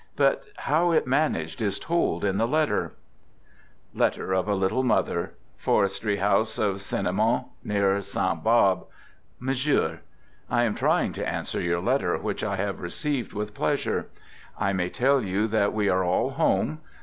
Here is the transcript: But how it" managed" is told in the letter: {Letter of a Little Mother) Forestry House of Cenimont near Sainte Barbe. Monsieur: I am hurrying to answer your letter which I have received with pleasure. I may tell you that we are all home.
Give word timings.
But 0.15 0.45
how 0.55 0.89
it" 0.89 1.05
managed" 1.05 1.61
is 1.61 1.77
told 1.77 2.25
in 2.25 2.39
the 2.39 2.47
letter: 2.47 2.93
{Letter 3.93 4.33
of 4.33 4.47
a 4.47 4.55
Little 4.55 4.81
Mother) 4.81 5.35
Forestry 5.57 6.15
House 6.17 6.57
of 6.57 6.77
Cenimont 6.81 7.45
near 7.63 8.01
Sainte 8.01 8.43
Barbe. 8.43 8.87
Monsieur: 9.39 9.99
I 10.49 10.63
am 10.63 10.75
hurrying 10.75 11.13
to 11.13 11.29
answer 11.29 11.61
your 11.61 11.81
letter 11.81 12.17
which 12.17 12.43
I 12.43 12.55
have 12.55 12.81
received 12.81 13.33
with 13.33 13.53
pleasure. 13.53 14.07
I 14.57 14.73
may 14.73 14.89
tell 14.89 15.21
you 15.21 15.45
that 15.49 15.71
we 15.71 15.87
are 15.87 16.03
all 16.03 16.31
home. 16.31 16.79